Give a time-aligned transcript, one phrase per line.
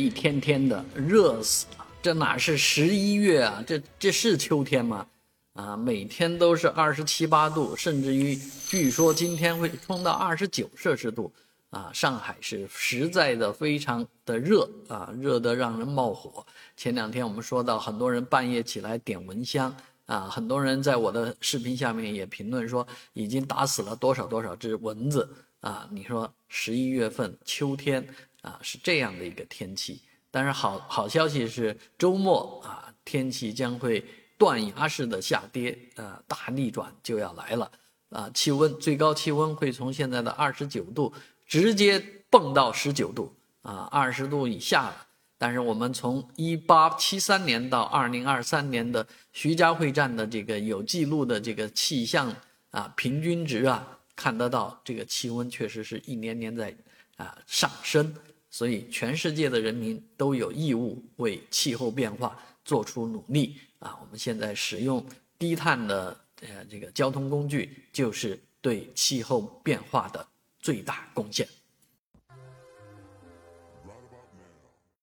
[0.00, 3.62] 一天天的热死了，这哪是十一月啊？
[3.66, 5.06] 这这是秋天吗？
[5.52, 8.34] 啊，每天都是二十七八度，甚至于
[8.68, 11.32] 据说今天会冲到二十九摄氏度。
[11.70, 16.44] 啊，上海是实在的非常的热啊，热得让人冒火。
[16.76, 19.72] 前两天我们说到，很多人半夜起来点蚊香
[20.06, 25.28] 啊，很多人在我的视频下面也评论说，已经打死了多少多少只蚊子
[25.60, 25.88] 啊。
[25.92, 28.04] 你说十一月份秋天
[28.42, 34.04] 啊是这样的一个天气，但是好好消息是周末啊天气将会
[34.38, 37.70] 断崖式的下跌，呃大逆转就要来了
[38.10, 41.12] 啊，气温最高气温会从现在的二十九度。
[41.46, 41.98] 直接
[42.30, 45.06] 蹦到十九度啊，二十度以下了。
[45.36, 52.32] 但是我们从一八七三年到二零二三年的徐家汇站的这个有记录的这个气象
[52.70, 56.76] 啊平均值啊，看得到这个气温确实是一年年在
[57.16, 58.14] 啊上升。
[58.50, 63.96] 所以全世界的人民都有义务为气候变化做出努力啊。
[64.02, 65.04] 我们现在使用
[65.38, 70.26] 低碳的呃这个交通工具，就是对气候变化的。
[70.62, 71.48] 最大贡献。